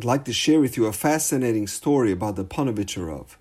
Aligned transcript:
I'd 0.00 0.04
like 0.06 0.24
to 0.24 0.32
share 0.32 0.60
with 0.60 0.78
you 0.78 0.86
a 0.86 0.94
fascinating 0.94 1.66
story 1.66 2.10
about 2.10 2.36
the 2.36 2.42
Panovich 2.42 2.96
Rav. 2.96 3.36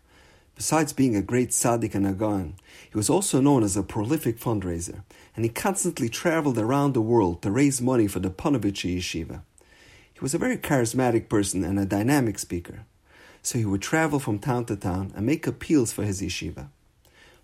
Besides 0.58 0.92
being 0.92 1.16
a 1.16 1.22
great 1.22 1.52
tzaddik 1.52 1.96
and 1.96 2.06
a 2.06 2.12
gaon, 2.12 2.56
he 2.92 2.98
was 2.98 3.10
also 3.10 3.40
known 3.40 3.64
as 3.64 3.78
a 3.78 3.82
prolific 3.82 4.38
fundraiser, 4.38 5.04
and 5.38 5.46
he 5.46 5.50
constantly 5.50 6.10
traveled 6.10 6.58
around 6.58 6.92
the 6.92 7.02
world 7.02 7.42
to 7.44 7.50
raise 7.50 7.80
money 7.80 8.08
for 8.08 8.20
the 8.20 8.30
Panovich 8.30 8.84
Yeshiva. 8.84 9.42
He 10.14 10.20
was 10.20 10.34
a 10.34 10.38
very 10.38 10.58
charismatic 10.58 11.30
person 11.30 11.64
and 11.64 11.80
a 11.80 11.86
dynamic 11.86 12.38
speaker, 12.38 12.84
so 13.42 13.58
he 13.58 13.64
would 13.64 13.82
travel 13.82 14.20
from 14.20 14.38
town 14.38 14.66
to 14.66 14.76
town 14.76 15.14
and 15.16 15.26
make 15.26 15.48
appeals 15.48 15.94
for 15.94 16.04
his 16.04 16.22
yeshiva. 16.22 16.68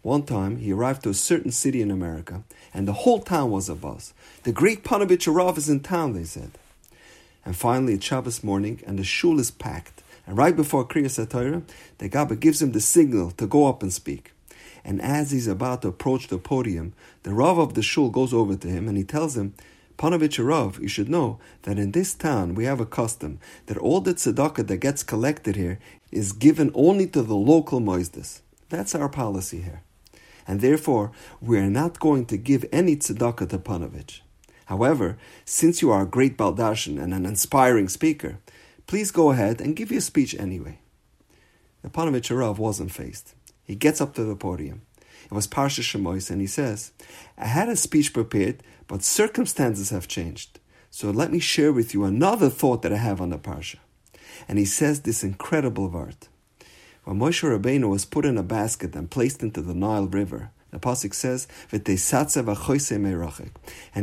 One 0.02 0.23
time, 0.23 0.57
he 0.57 0.73
arrived 0.73 1.04
to 1.04 1.09
a 1.11 1.13
certain 1.13 1.52
city 1.52 1.82
in 1.82 1.89
America, 1.89 2.43
and 2.73 2.86
the 2.86 3.00
whole 3.07 3.21
town 3.21 3.50
was 3.50 3.70
abuzz. 3.70 4.11
The 4.43 4.52
great 4.52 4.84
Panovich 4.84 5.34
Rav 5.34 5.57
is 5.57 5.70
in 5.70 5.79
town, 5.79 6.11
they 6.11 6.25
said. 6.25 6.52
And 7.46 7.55
finally, 7.55 7.93
it's 7.93 8.05
Shabbos 8.05 8.43
morning, 8.43 8.82
and 8.88 8.98
the 8.98 9.04
shul 9.04 9.39
is 9.39 9.52
packed. 9.52 10.02
And 10.25 10.38
right 10.38 10.55
before 10.55 10.88
Kriyas 10.88 11.24
HaTorah, 11.24 11.64
the 12.00 12.10
Gabbai 12.10 12.39
gives 12.39 12.61
him 12.61 12.71
the 12.71 12.82
signal 12.82 13.32
to 13.32 13.46
go 13.46 13.68
up 13.68 13.83
and 13.83 13.93
speak. 13.93 14.33
And 14.83 15.02
as 15.02 15.32
he's 15.32 15.47
about 15.47 15.83
to 15.83 15.88
approach 15.88 16.28
the 16.28 16.38
podium, 16.38 16.93
the 17.24 17.33
Rav 17.33 17.57
of 17.57 17.75
the 17.75 17.83
shul 17.83 18.10
goes 18.10 18.33
over 18.33 18.55
to 18.55 18.68
him 18.68 18.88
and 18.88 18.97
he 18.97 19.04
tells 19.04 19.38
him, 19.38 19.54
Panovich 19.97 20.43
Rav, 20.46 20.79
you 20.79 20.88
should 20.88 21.10
know 21.10 21.39
that 21.64 21.79
in 21.79 21.92
this 21.92 22.14
town 22.14 22.54
we 22.54 22.66
have 22.66 22.79
a 22.79 22.86
custom 22.86 23.39
that 23.68 23.77
all 23.77 24.02
the 24.02 24.14
tzedakah 24.14 24.68
that 24.68 24.77
gets 24.77 25.04
collected 25.04 25.55
here 25.55 25.80
is 26.11 26.33
given 26.33 26.69
only 26.74 27.07
to 27.07 27.21
the 27.21 27.36
local 27.36 27.80
moisdas. 27.80 28.41
That's 28.69 28.93
our 28.93 29.10
policy 29.10 29.61
here. 29.61 29.83
And 30.47 30.61
therefore, 30.61 31.11
we 31.41 31.57
are 31.57 31.69
not 31.69 32.00
going 32.00 32.25
to 32.27 32.38
give 32.38 32.66
any 32.72 32.95
tzedakah 32.95 33.50
to 33.50 33.58
Panovich. 33.58 34.22
However, 34.66 35.17
since 35.45 35.81
you 35.81 35.92
are 35.92 36.03
a 36.03 36.08
great 36.08 36.38
baal 36.38 36.53
darshan 36.53 37.02
and 37.02 37.14
an 37.14 37.25
inspiring 37.25 37.88
speaker, 37.88 38.39
please 38.88 39.11
go 39.11 39.31
ahead 39.31 39.61
and 39.61 39.75
give 39.75 39.91
your 39.91 40.02
speech 40.02 40.36
anyway. 40.36 40.80
The 41.81 41.89
Panovich 41.89 42.58
wasn't 42.58 42.91
faced. 42.91 43.36
He 43.63 43.75
gets 43.75 44.02
up 44.02 44.13
to 44.16 44.23
the 44.23 44.36
podium. 44.36 44.81
It 45.25 45.31
was 45.31 45.47
Parsha 45.47 45.81
Shemois, 45.81 46.30
and 46.30 46.41
he 46.41 46.47
says, 46.47 46.91
I 47.38 47.45
had 47.45 47.69
a 47.69 47.75
speech 47.75 48.13
prepared, 48.13 48.61
but 48.88 49.03
circumstances 49.03 49.89
have 49.89 50.08
changed. 50.08 50.59
So 50.91 51.09
let 51.09 51.31
me 51.31 51.39
share 51.39 51.73
with 51.73 51.93
you 51.93 52.03
another 52.03 52.49
thought 52.49 52.81
that 52.83 52.93
I 52.93 52.97
have 52.97 53.19
on 53.19 53.30
the 53.31 53.38
Parsha. 53.38 53.77
And 54.47 54.59
he 54.59 54.66
says 54.66 55.02
this 55.02 55.23
incredible 55.23 55.89
word. 55.89 56.27
When 57.03 57.19
Moshe 57.19 57.43
Rabbeinu 57.43 57.89
was 57.89 58.05
put 58.05 58.25
in 58.25 58.38
a 58.38 58.43
basket 58.43 58.95
and 58.95 59.11
placed 59.11 59.43
into 59.43 59.61
the 59.61 59.75
Nile 59.75 60.08
River, 60.08 60.52
the 60.71 60.80
pasuk 60.80 61.13
says, 61.13 61.47
And 61.71 61.88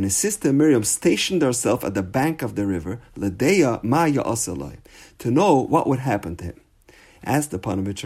his 0.03 0.17
sister 0.17 0.53
Miriam 0.53 0.83
stationed 0.83 1.41
herself 1.41 1.83
at 1.83 1.93
the 1.93 2.03
bank 2.03 2.41
of 2.41 2.55
the 2.55 2.65
river, 2.65 3.01
Ladeya 3.15 3.83
Maya 3.83 4.23
Asalai, 4.23 4.77
to 5.19 5.31
know 5.31 5.59
what 5.59 5.87
would 5.87 5.99
happen 5.99 6.35
to 6.37 6.45
him. 6.45 6.59
Asked 7.23 7.51
the 7.51 7.59
Panovich 7.59 8.03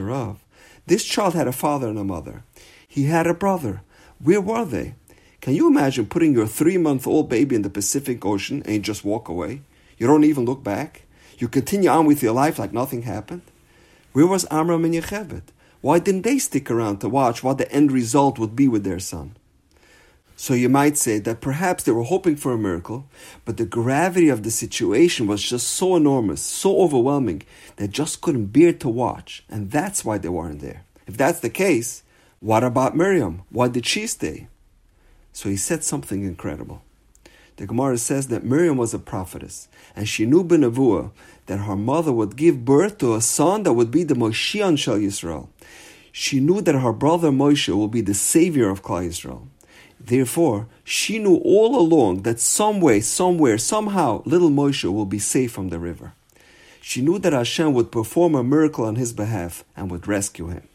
this 0.88 1.04
child 1.04 1.34
had 1.34 1.50
a 1.50 1.52
father 1.52 1.90
and 1.90 2.00
a 2.00 2.04
mother. 2.06 2.44
He 2.88 3.04
had 3.04 3.28
a 3.28 3.34
brother. 3.34 3.82
Where 4.24 4.40
were 4.40 4.64
they? 4.64 4.96
Can 5.42 5.54
you 5.54 5.68
imagine 5.68 6.06
putting 6.06 6.34
your 6.34 6.48
three 6.48 6.78
month 6.78 7.06
old 7.06 7.30
baby 7.30 7.56
in 7.56 7.62
the 7.62 7.70
Pacific 7.70 8.26
Ocean 8.26 8.64
and 8.66 8.84
just 8.84 9.04
walk 9.04 9.28
away? 9.28 9.62
You 9.98 10.08
don't 10.08 10.24
even 10.24 10.46
look 10.46 10.64
back? 10.64 11.04
You 11.38 11.50
continue 11.50 11.90
on 11.90 12.06
with 12.06 12.24
your 12.24 12.32
life 12.32 12.58
like 12.58 12.72
nothing 12.72 13.02
happened? 13.02 13.42
Where 14.14 14.26
was 14.26 14.48
Amram 14.50 14.86
and 14.86 14.94
Yocheved? 14.94 15.44
Why 15.82 16.00
didn't 16.00 16.24
they 16.24 16.40
stick 16.40 16.72
around 16.72 17.00
to 17.00 17.10
watch 17.10 17.44
what 17.44 17.58
the 17.58 17.72
end 17.72 17.92
result 17.92 18.40
would 18.40 18.56
be 18.56 18.68
with 18.68 18.84
their 18.84 19.00
son? 19.00 19.36
So 20.40 20.54
you 20.54 20.70
might 20.70 20.98
say 20.98 21.18
that 21.20 21.42
perhaps 21.42 21.84
they 21.84 21.92
were 21.92 22.04
hoping 22.04 22.36
for 22.36 22.52
a 22.54 22.58
miracle, 22.60 23.10
but 23.44 23.58
the 23.58 23.66
gravity 23.66 24.30
of 24.30 24.44
the 24.44 24.52
situation 24.52 25.26
was 25.26 25.42
just 25.42 25.68
so 25.68 25.96
enormous, 25.96 26.42
so 26.42 26.80
overwhelming, 26.80 27.42
they 27.78 27.88
just 27.88 28.22
couldn't 28.22 28.48
bear 28.48 28.72
to 28.74 28.88
watch, 28.90 29.44
and 29.50 29.72
that's 29.72 30.06
why 30.06 30.20
they 30.20 30.30
weren't 30.30 30.62
there. 30.62 30.84
If 31.08 31.18
that's 31.18 31.40
the 31.40 31.50
case, 31.50 32.04
what 32.40 32.64
about 32.64 32.96
Miriam? 32.96 33.42
Why 33.50 33.68
did 33.68 33.88
she 33.88 34.06
stay? 34.06 34.48
So 35.34 35.50
he 35.50 35.58
said 35.58 35.84
something 35.84 36.24
incredible. 36.24 36.84
The 37.58 37.66
Gemara 37.66 37.98
says 37.98 38.28
that 38.28 38.46
Miriam 38.46 38.78
was 38.78 38.94
a 38.94 39.00
prophetess, 39.00 39.68
and 39.96 40.08
she 40.08 40.28
knew 40.28 40.44
b'nevuah 40.44 41.12
that 41.48 41.58
her 41.58 41.76
mother 41.76 42.14
would 42.14 42.36
give 42.36 42.64
birth 42.64 43.00
to 43.00 43.16
a 43.16 43.22
son 43.22 43.64
that 43.64 43.74
would 43.74 43.90
be 43.90 44.04
the 44.04 44.14
Moshiach 44.14 44.78
Shal 44.78 44.98
Yisrael. 44.98 45.50
She 46.12 46.40
knew 46.40 46.62
that 46.62 46.76
her 46.76 46.94
brother 46.94 47.32
Moshe 47.32 47.76
will 47.76 47.88
be 47.88 48.02
the 48.02 48.14
savior 48.14 48.70
of 48.70 48.84
Klal 48.84 49.08
Yisrael. 49.08 49.48
Therefore, 50.00 50.68
she 50.84 51.18
knew 51.18 51.38
all 51.38 51.80
along 51.80 52.22
that 52.22 52.40
some 52.40 52.80
way, 52.80 53.02
somewhere, 53.02 53.58
somehow, 53.58 54.22
little 54.26 54.52
Moshe 54.52 54.92
will 54.92 55.06
be 55.06 55.20
safe 55.20 55.52
from 55.52 55.70
the 55.70 55.80
river. 55.80 56.14
She 56.80 57.02
knew 57.02 57.18
that 57.20 57.34
Hashem 57.34 57.74
would 57.74 57.92
perform 57.92 58.36
a 58.36 58.44
miracle 58.44 58.86
on 58.86 58.98
his 58.98 59.14
behalf 59.14 59.64
and 59.76 59.90
would 59.90 60.08
rescue 60.08 60.48
him. 60.48 60.68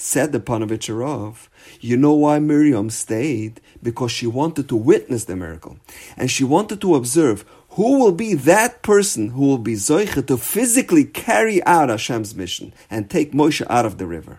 Said 0.00 0.30
the 0.30 0.38
Panovich 0.38 0.96
Rav, 0.96 1.50
you 1.80 1.96
know 1.96 2.12
why 2.12 2.38
Miriam 2.38 2.88
stayed? 2.88 3.60
Because 3.82 4.12
she 4.12 4.28
wanted 4.28 4.68
to 4.68 4.76
witness 4.76 5.24
the 5.24 5.34
miracle. 5.34 5.76
And 6.16 6.30
she 6.30 6.44
wanted 6.44 6.80
to 6.82 6.94
observe 6.94 7.44
who 7.70 7.98
will 7.98 8.12
be 8.12 8.34
that 8.34 8.82
person 8.82 9.30
who 9.30 9.44
will 9.46 9.58
be 9.58 9.74
Zoicha 9.74 10.24
to 10.28 10.36
physically 10.36 11.04
carry 11.04 11.60
out 11.64 11.88
Hashem's 11.88 12.36
mission 12.36 12.72
and 12.88 13.10
take 13.10 13.32
Moshe 13.32 13.66
out 13.68 13.84
of 13.84 13.98
the 13.98 14.06
river. 14.06 14.38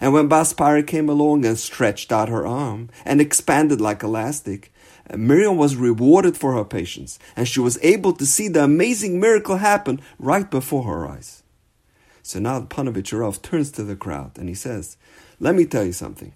And 0.00 0.14
when 0.14 0.28
Bas 0.28 0.54
Paroh 0.54 0.86
came 0.86 1.10
along 1.10 1.44
and 1.44 1.58
stretched 1.58 2.10
out 2.10 2.30
her 2.30 2.46
arm 2.46 2.88
and 3.04 3.20
expanded 3.20 3.82
like 3.82 4.02
elastic, 4.02 4.72
Miriam 5.14 5.58
was 5.58 5.76
rewarded 5.76 6.38
for 6.38 6.54
her 6.54 6.64
patience, 6.64 7.18
and 7.36 7.46
she 7.46 7.60
was 7.60 7.78
able 7.82 8.14
to 8.14 8.24
see 8.24 8.48
the 8.48 8.64
amazing 8.64 9.20
miracle 9.20 9.58
happen 9.58 10.00
right 10.18 10.50
before 10.50 10.84
her 10.84 11.06
eyes. 11.06 11.42
So 12.26 12.40
now 12.40 12.60
Panovich 12.62 13.16
Rav 13.16 13.40
turns 13.40 13.70
to 13.70 13.84
the 13.84 13.94
crowd 13.94 14.32
and 14.36 14.48
he 14.48 14.54
says, 14.56 14.96
Let 15.38 15.54
me 15.54 15.64
tell 15.64 15.84
you 15.84 15.92
something. 15.92 16.32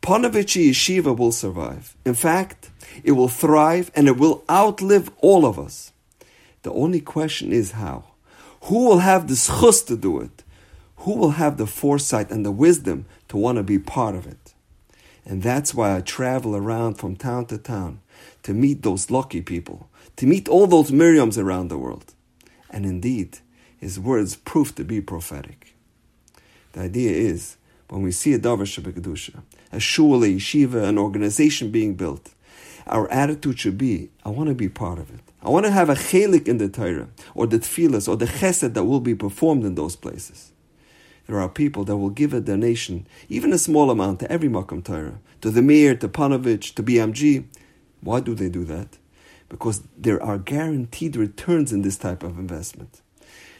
Panovich 0.00 0.56
Yeshiva 0.56 1.14
will 1.14 1.32
survive. 1.32 1.94
In 2.06 2.14
fact, 2.14 2.70
it 3.04 3.12
will 3.12 3.28
thrive 3.28 3.90
and 3.94 4.08
it 4.08 4.16
will 4.16 4.42
outlive 4.50 5.10
all 5.18 5.44
of 5.44 5.58
us. 5.58 5.92
The 6.62 6.72
only 6.72 7.02
question 7.02 7.52
is 7.52 7.72
how. 7.72 8.04
Who 8.62 8.88
will 8.88 9.00
have 9.00 9.28
the 9.28 9.34
zchus 9.34 9.86
to 9.88 9.98
do 9.98 10.18
it? 10.18 10.44
Who 11.04 11.14
will 11.14 11.32
have 11.32 11.58
the 11.58 11.66
foresight 11.66 12.30
and 12.30 12.42
the 12.42 12.50
wisdom 12.50 13.04
to 13.28 13.36
want 13.36 13.56
to 13.56 13.62
be 13.62 13.78
part 13.78 14.14
of 14.14 14.26
it? 14.26 14.54
And 15.26 15.42
that's 15.42 15.74
why 15.74 15.94
I 15.94 16.00
travel 16.00 16.56
around 16.56 16.94
from 16.94 17.16
town 17.16 17.44
to 17.46 17.58
town 17.58 18.00
to 18.44 18.54
meet 18.54 18.82
those 18.82 19.10
lucky 19.10 19.42
people, 19.42 19.90
to 20.16 20.26
meet 20.26 20.48
all 20.48 20.66
those 20.66 20.90
Miriams 20.90 21.36
around 21.36 21.68
the 21.68 21.76
world. 21.76 22.14
And 22.70 22.86
indeed, 22.86 23.40
his 23.82 23.98
words 23.98 24.36
prove 24.36 24.76
to 24.76 24.84
be 24.84 25.00
prophetic. 25.00 25.74
The 26.70 26.82
idea 26.82 27.10
is, 27.10 27.56
when 27.88 28.02
we 28.02 28.12
see 28.12 28.32
a 28.32 28.38
Davar 28.38 28.62
Shabbat 28.62 29.42
a 29.72 29.80
shul, 29.80 30.22
a 30.22 30.28
yeshiva, 30.28 30.84
an 30.84 30.98
organization 30.98 31.72
being 31.72 31.94
built, 31.94 32.32
our 32.86 33.10
attitude 33.10 33.58
should 33.58 33.76
be, 33.76 34.10
I 34.24 34.28
want 34.28 34.50
to 34.50 34.54
be 34.54 34.68
part 34.68 35.00
of 35.00 35.10
it. 35.10 35.20
I 35.42 35.50
want 35.50 35.66
to 35.66 35.72
have 35.72 35.90
a 35.90 35.94
chelik 35.94 36.46
in 36.46 36.58
the 36.58 36.68
Torah, 36.68 37.08
or 37.34 37.48
the 37.48 37.58
tefillas, 37.58 38.08
or 38.08 38.16
the 38.16 38.26
chesed 38.26 38.72
that 38.72 38.84
will 38.84 39.00
be 39.00 39.16
performed 39.16 39.64
in 39.64 39.74
those 39.74 39.96
places. 39.96 40.52
There 41.26 41.40
are 41.40 41.48
people 41.48 41.82
that 41.86 41.96
will 41.96 42.10
give 42.10 42.32
a 42.32 42.40
donation, 42.40 43.08
even 43.28 43.52
a 43.52 43.58
small 43.58 43.90
amount, 43.90 44.20
to 44.20 44.30
every 44.30 44.48
Makam 44.48 44.84
Torah, 44.84 45.18
to 45.40 45.50
the 45.50 45.60
Mir, 45.60 45.96
to 45.96 46.08
Panovich, 46.08 46.74
to 46.76 46.84
BMG. 46.84 47.46
Why 48.00 48.20
do 48.20 48.36
they 48.36 48.48
do 48.48 48.64
that? 48.64 48.98
Because 49.48 49.82
there 49.98 50.22
are 50.22 50.38
guaranteed 50.38 51.16
returns 51.16 51.72
in 51.72 51.82
this 51.82 51.98
type 51.98 52.22
of 52.22 52.38
investment. 52.38 53.02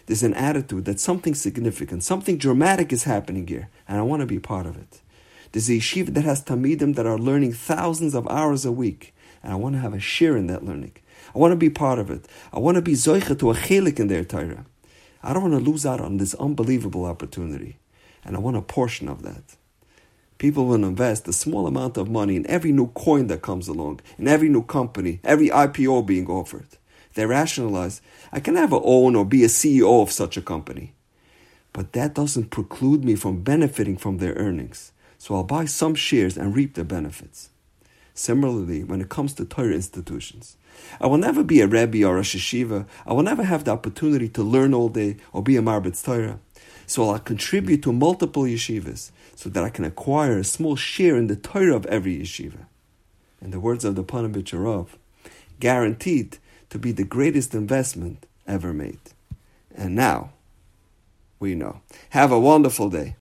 There's 0.07 0.23
an 0.23 0.35
attitude 0.35 0.85
that 0.87 1.01
something 1.01 1.35
significant, 1.35 2.03
something 2.03 2.37
dramatic 2.37 2.93
is 2.93 3.05
happening 3.05 3.47
here, 3.47 3.69
and 3.89 3.99
I 3.99 4.03
want 4.03 4.21
to 4.21 4.27
be 4.27 4.39
part 4.39 4.67
of 4.67 4.77
it. 4.77 5.01
There's 5.53 5.69
a 5.69 5.75
yeshiva 5.75 6.13
that 6.15 6.25
has 6.25 6.43
talmidim 6.43 6.97
that 6.97 7.07
are 7.07 7.19
learning 7.19 7.53
thousands 7.53 8.15
of 8.15 8.27
hours 8.29 8.65
a 8.65 8.73
week, 8.73 9.15
and 9.43 9.53
I 9.53 9.57
want 9.57 9.75
to 9.75 9.81
have 9.81 9.95
a 9.95 10.01
share 10.01 10.37
in 10.37 10.47
that 10.49 10.65
learning. 10.65 10.93
I 11.35 11.39
want 11.39 11.53
to 11.53 11.57
be 11.57 11.71
part 11.71 11.99
of 11.99 12.11
it. 12.11 12.27
I 12.53 12.59
want 12.59 12.77
to 12.77 12.83
be 12.83 12.93
zoicha 12.93 13.39
to 13.39 13.51
a 13.51 13.55
chelik 13.55 14.01
in 14.01 14.09
their 14.09 14.25
Torah. 14.25 14.65
I 15.23 15.33
don't 15.33 15.51
want 15.51 15.65
to 15.65 15.71
lose 15.71 15.87
out 15.87 16.01
on 16.01 16.17
this 16.17 16.35
unbelievable 16.35 17.05
opportunity, 17.05 17.77
and 18.25 18.35
I 18.35 18.41
want 18.41 18.57
a 18.57 18.63
portion 18.63 19.09
of 19.09 19.23
that. 19.23 19.57
People 20.39 20.67
will 20.67 20.85
invest 20.85 21.29
a 21.29 21.33
small 21.33 21.69
amount 21.69 21.97
of 21.97 22.11
money 22.11 22.35
in 22.35 22.45
every 22.49 22.73
new 22.73 22.89
coin 22.89 23.29
that 23.29 23.43
comes 23.43 23.69
along, 23.69 24.01
in 24.19 24.27
every 24.27 24.49
new 24.49 24.65
company, 24.65 25.21
every 25.23 25.49
IPO 25.51 26.05
being 26.05 26.27
offered. 26.29 26.67
They 27.15 27.27
rationalize, 27.27 28.01
I 28.33 28.41
can 28.41 28.55
never 28.55 28.81
own 28.83 29.17
or 29.17 29.25
be 29.25 29.45
a 29.45 29.49
CEO 29.49 30.03
of 30.03 30.11
such 30.11 30.37
a 30.37 30.43
company. 30.43 30.95
But 31.73 31.93
that 31.93 32.15
doesn't 32.15 32.51
preclude 32.51 33.05
me 33.05 33.15
from 33.15 33.43
benefiting 33.43 33.97
from 33.97 34.19
their 34.19 34.35
earnings 34.35 34.93
so 35.23 35.37
I'll 35.37 35.45
buy 35.45 35.67
some 35.67 35.95
shares 35.95 36.37
and 36.37 36.57
reap 36.57 36.75
the 36.75 36.83
benefits. 36.83 37.51
Similarly, 38.13 38.83
when 38.83 39.01
it 39.01 39.09
comes 39.09 39.35
to 39.35 39.45
Torah 39.45 39.73
institutions, 39.73 40.57
I 41.01 41.07
will 41.07 41.17
never 41.17 41.45
be 41.45 41.61
a 41.61 41.69
Rebbe 41.69 42.03
or 42.03 42.19
a 42.19 42.23
Shishiva. 42.23 42.89
I 43.07 43.13
will 43.13 43.23
never 43.23 43.45
have 43.45 43.63
the 43.63 43.71
opportunity 43.71 44.29
to 44.31 44.43
learn 44.43 44.75
all 44.75 44.89
day 44.89 45.19
or 45.33 45.41
be 45.41 45.57
a 45.57 45.63
Marbitz 45.63 46.05
Torah. 46.05 46.41
So 46.89 47.09
I'll 47.09 47.21
contribute 47.21 47.85
to 47.85 47.93
multiple 47.93 48.43
yeshivas 48.43 49.13
so 49.37 49.49
that 49.51 49.63
I 49.63 49.69
can 49.69 49.85
acquire 49.85 50.39
a 50.39 50.45
small 50.45 50.75
share 50.75 51.17
in 51.17 51.29
the 51.29 51.37
Torah 51.37 51.77
of 51.77 51.87
every 51.87 52.19
yeshiva. 52.19 52.67
In 53.41 53.53
the 53.53 53.61
words 53.61 53.85
of 53.85 53.95
the 53.95 54.03
Panovich 54.03 54.53
Rav, 54.53 54.99
guaranteed 55.61 56.39
to 56.73 56.79
be 56.79 56.91
the 56.91 57.05
greatest 57.05 57.55
investment 57.55 58.25
ever 58.47 58.73
made. 58.73 58.99
And 59.75 59.95
now 59.95 60.31
we 61.39 61.55
know. 61.55 61.83
Have 62.11 62.33
a 62.33 62.41
wonderful 62.41 62.89
day. 62.89 63.11